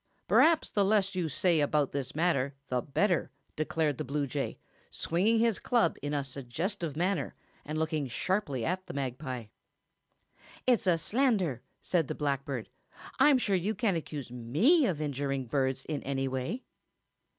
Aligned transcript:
"Perhaps 0.27 0.71
the 0.71 0.83
less 0.83 1.13
you 1.13 1.29
say 1.29 1.59
about 1.59 1.91
this 1.91 2.15
matter 2.15 2.55
the 2.69 2.81
better," 2.81 3.29
declared 3.55 3.99
the 3.99 4.03
bluejay, 4.03 4.57
swinging 4.89 5.37
his 5.37 5.59
club 5.59 5.95
in 6.01 6.11
a 6.11 6.23
suggestive 6.23 6.95
manner, 6.95 7.35
and 7.63 7.77
looking 7.77 8.07
sharply 8.07 8.65
at 8.65 8.87
the 8.87 8.95
magpie. 8.95 9.45
"It's 10.65 10.87
a 10.87 10.97
slander," 10.97 11.61
said 11.83 12.07
the 12.07 12.15
blackbird. 12.15 12.67
"I'm 13.19 13.37
sure 13.37 13.55
you 13.55 13.75
can't 13.75 13.95
accuse 13.95 14.31
me 14.31 14.87
of 14.87 14.99
injuring 14.99 15.45
birds 15.45 15.85
in 15.85 16.01
any 16.01 16.27
way." 16.27 16.63